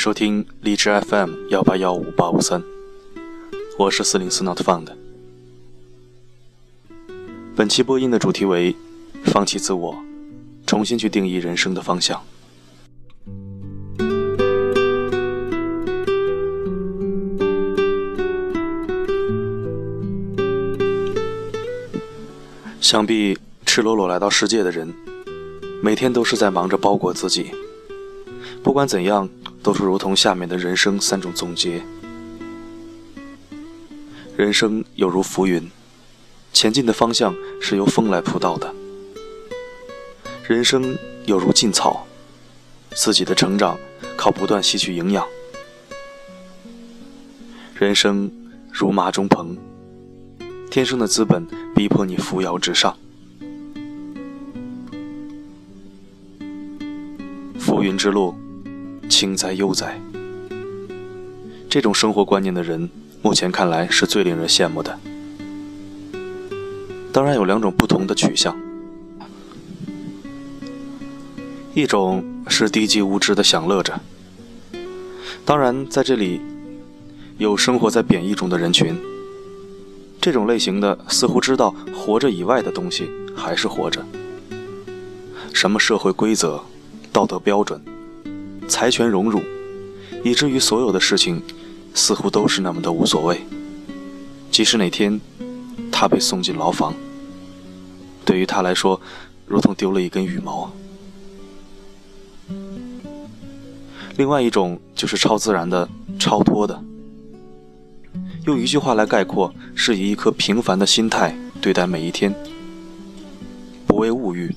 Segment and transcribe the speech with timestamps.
[0.00, 2.62] 收听荔枝 FM 幺八幺五八五三，
[3.78, 4.86] 我是四零四 Not Found。
[7.54, 8.74] 本期播音的主题为：
[9.24, 9.94] 放弃自我，
[10.66, 12.18] 重新去定义人生的方向。
[22.80, 24.94] 想必赤裸裸来到世界的人，
[25.82, 27.50] 每天都是在忙着包裹自己。
[28.62, 29.28] 不管怎样，
[29.62, 31.82] 都是如同下面的人生三种总结：
[34.36, 35.70] 人生有如浮云，
[36.52, 38.68] 前进的方向是由风来铺道的；
[40.48, 40.96] 人生
[41.26, 42.06] 有如劲草，
[42.94, 43.78] 自己的成长
[44.16, 45.24] 靠不断吸取营养；
[47.78, 48.30] 人生
[48.72, 49.56] 如马中棚。
[50.70, 52.96] 天生的资本逼迫你扶摇直上，
[57.58, 58.34] 浮云之路，
[59.10, 60.00] 轻哉悠哉。
[61.68, 62.88] 这种生活观念的人，
[63.20, 64.98] 目前看来是最令人羡慕的。
[67.12, 68.56] 当然有两种不同的取向，
[71.74, 73.98] 一种是低级无知的享乐者，
[75.44, 76.40] 当然在这里
[77.36, 78.96] 有生活在贬义中的人群。
[80.20, 84.04] 这种类型的似乎知道活着以外的东西还是活着，
[85.52, 86.62] 什么社会规则、
[87.10, 87.80] 道德标准、
[88.70, 89.42] 财权荣辱，
[90.24, 91.42] 以至于所有的事情
[91.92, 93.40] 似乎都是那么的无所谓。
[94.50, 95.20] 即使哪天
[95.90, 96.94] 他被送进牢房，
[98.24, 98.98] 对于他来说，
[99.46, 100.70] 如同丢了一根羽毛。
[104.16, 106.80] 另外一种就是超自然的、超脱的。
[108.46, 112.32] 用一句话来概括，是以一颗平凡的心态对待每一天，
[113.86, 114.54] 不为物欲，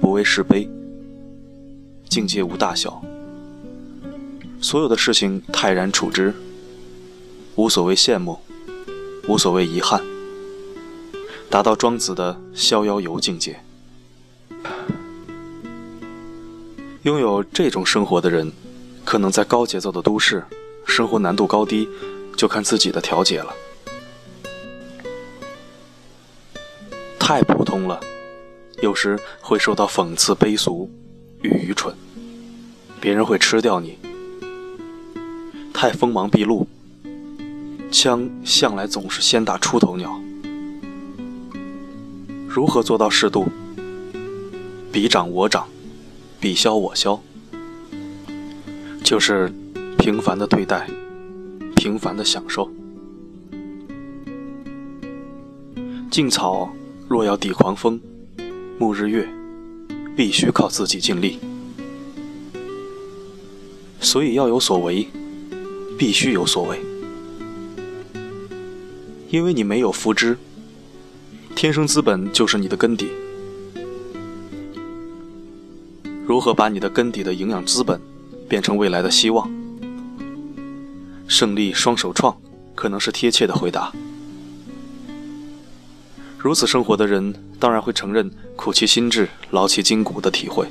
[0.00, 0.68] 不为是非，
[2.08, 3.02] 境界无大小，
[4.64, 6.34] 所有的事情泰然处之，
[7.54, 8.40] 无所谓羡慕，
[9.28, 10.02] 无所谓遗憾，
[11.50, 13.60] 达到庄子的逍遥游境界。
[17.02, 18.50] 拥有这种生活的人，
[19.04, 20.42] 可能在高节奏的都市，
[20.86, 21.86] 生活难度高低。
[22.34, 23.54] 就看自己的调节了。
[27.18, 28.00] 太普通了，
[28.82, 30.90] 有时会受到讽刺、卑俗
[31.42, 31.94] 与愚蠢，
[32.98, 33.98] 别人会吃掉你。
[35.74, 36.66] 太锋芒毕露，
[37.90, 40.18] 枪向来总是先打出头鸟。
[42.48, 43.48] 如何做到适度？
[44.92, 45.66] 彼长我长，
[46.40, 47.20] 彼消我消，
[49.02, 49.52] 就是
[49.98, 50.88] 平凡的对待。
[51.74, 52.70] 平凡的享受。
[56.08, 56.72] 劲草
[57.08, 58.00] 若要抵狂风，
[58.78, 59.28] 沐日月，
[60.16, 61.40] 必须靠自己尽力。
[64.00, 65.06] 所以要有所为，
[65.98, 66.80] 必须有所为。
[69.30, 70.36] 因为你没有福枝，
[71.56, 73.08] 天生资本就是你的根底。
[76.26, 78.00] 如何把你的根底的营养资本
[78.48, 79.50] 变成未来的希望？
[81.26, 82.36] 胜利双手创，
[82.74, 83.92] 可能是贴切的回答。
[86.38, 90.68] 如此生活的人，当然会承认苦其心志，劳其筋骨的体会。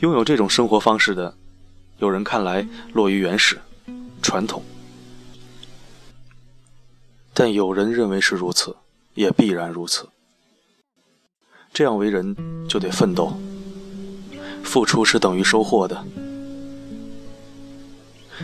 [0.00, 1.36] 拥有这种生活方式的，
[2.00, 3.60] 有人看来落于原始、
[4.22, 4.62] 传统，
[7.34, 8.74] 但有人认为是如此，
[9.14, 10.08] 也必然如此。
[11.74, 12.34] 这样为人，
[12.66, 13.38] 就得奋斗，
[14.64, 16.02] 付出是等于收获的。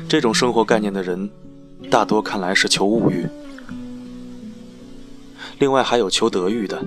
[0.07, 1.31] 这种生活概念的人，
[1.91, 3.27] 大多看来是求物欲，
[5.59, 6.85] 另外还有求得欲的。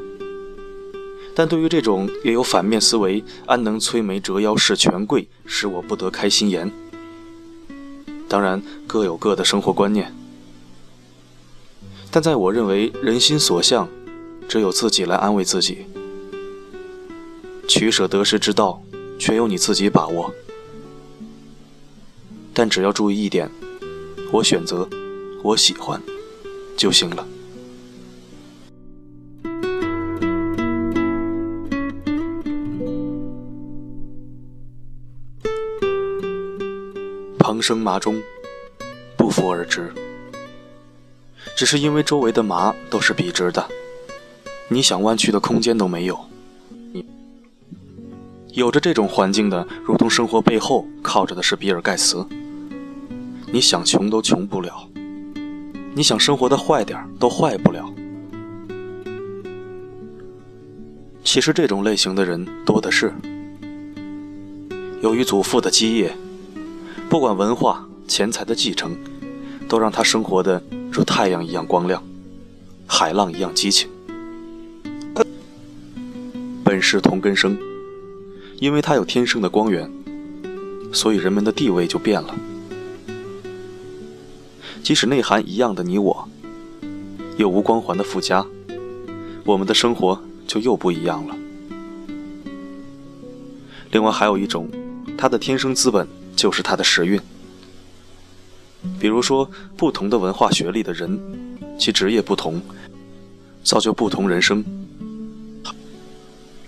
[1.40, 6.70] 但对于这种也有反面思维，安能摧眉折腰事权贵，使我不得开心颜。
[8.28, 10.14] 当然各有各的生活观念，
[12.12, 13.88] 但在我认为，人心所向，
[14.50, 15.86] 只有自己来安慰自己。
[17.70, 18.84] 取舍得失之道，
[19.18, 20.36] 全由你自己把握。
[22.54, 23.50] 但只要注意一点，
[24.34, 24.90] 我选择，
[25.42, 26.02] 我喜欢，
[26.76, 27.26] 就行了。
[37.50, 38.22] 蓬生麻中，
[39.18, 39.92] 不服而直，
[41.58, 43.68] 只是因为周围的麻都是笔直的，
[44.68, 46.20] 你想弯曲的空间都没有。
[46.94, 47.04] 你
[48.50, 52.24] 有着这种环境的，如同生活背后靠着的是比尔盖茨。
[53.52, 54.88] 你想穷都穷不了，
[55.96, 57.92] 你想生活的坏点都坏不了。
[61.24, 63.12] 其实这种类型的人多的是，
[65.02, 66.16] 由于祖父的基业，
[67.10, 68.96] 不管文化、钱财的继承，
[69.68, 70.62] 都让他生活的
[70.92, 72.04] 如太阳一样光亮，
[72.86, 73.90] 海浪一样激情。
[76.64, 77.58] 本是同根生，
[78.60, 79.92] 因为他有天生的光源，
[80.94, 82.36] 所以人们的地位就变了。
[84.84, 86.30] 即使内涵一样的你我，
[87.38, 88.46] 又无光环的附加，
[89.46, 91.36] 我们的生活就又不一样了。
[93.90, 94.70] 另外还有一种，
[95.18, 96.08] 他的天生资本
[96.40, 97.20] 就是他的时运。
[98.98, 101.20] 比如说，不同的文化学历的人，
[101.78, 102.62] 其职业不同，
[103.62, 104.64] 造就不同人生。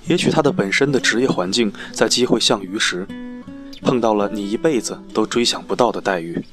[0.07, 3.07] 也许他的本身的职业环境在机会像鱼时，
[3.81, 6.43] 碰到了你一辈子都追想不到的待遇，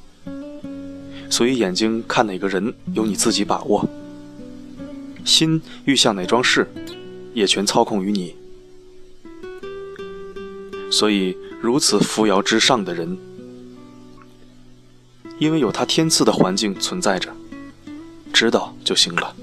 [1.29, 3.85] 所以眼睛看哪个人由你自己把握，
[5.25, 6.71] 心遇向哪桩事，
[7.35, 8.38] 也全操控于你。
[10.91, 13.17] 所以如此扶摇直上的人，
[15.39, 17.31] 因为有他天赐的环境存在着，
[18.33, 19.35] 知道就行了。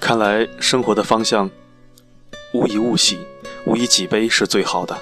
[0.00, 1.50] 看来生活的方向，
[2.52, 3.18] 无以物喜，
[3.64, 4.98] 无以己悲是最好的。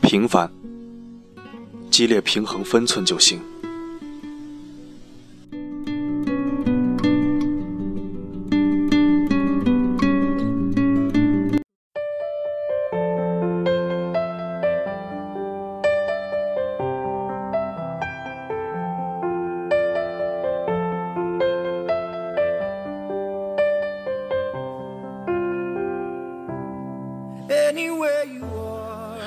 [0.00, 0.50] 平凡，
[1.90, 3.40] 激烈平衡分寸就行。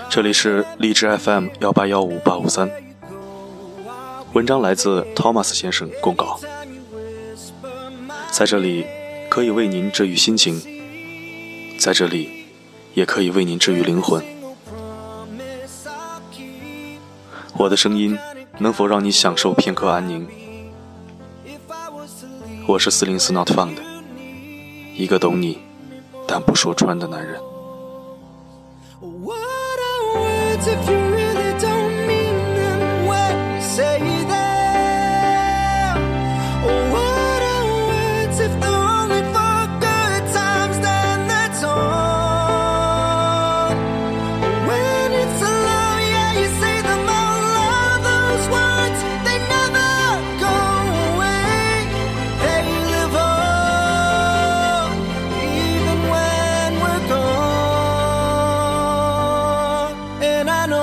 [0.10, 2.70] 这里是荔枝 FM 幺八幺五八五三，
[4.34, 6.40] 文章来自 Thomas 先生供稿，
[8.32, 8.86] 在这里
[9.30, 10.60] 可以为您治愈心情，
[11.80, 12.46] 在这里
[12.94, 14.24] 也可以为您治愈灵魂。
[17.58, 18.18] 我的声音
[18.60, 20.28] 能否让你享受片刻安宁？
[22.68, 23.76] 我是四零四 Not Found，
[24.96, 25.60] 一个懂你
[26.28, 27.40] 但不说穿的男人。
[30.70, 31.07] If you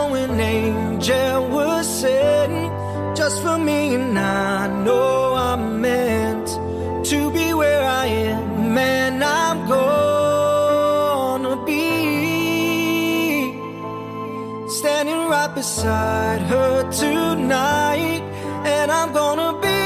[0.04, 2.72] know an angel was sent
[3.16, 6.48] just for me, and I know I'm meant
[7.06, 11.86] to be where I am, and I'm gonna be
[14.68, 18.22] standing right beside her tonight,
[18.76, 19.80] and I'm gonna be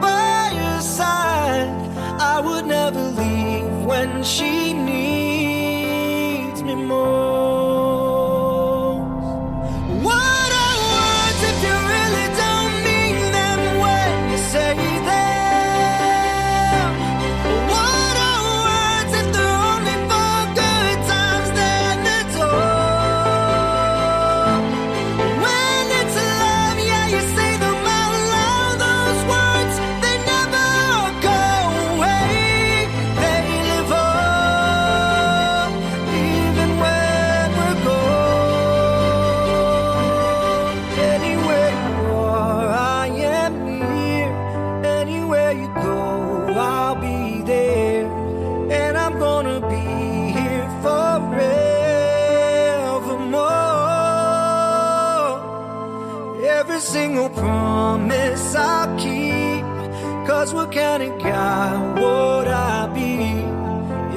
[0.00, 1.70] by her side.
[2.32, 4.59] I would never leave when she
[56.80, 59.64] Single promise I'll keep.
[60.26, 63.44] Cause what kind of guy would I be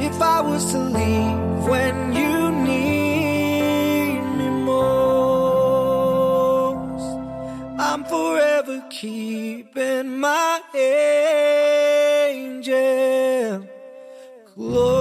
[0.06, 5.44] if I was to leave when you need me most?
[7.80, 10.62] I'm forever keeping my
[12.24, 13.68] angel
[14.56, 14.93] close.